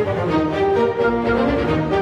Música 0.00 1.99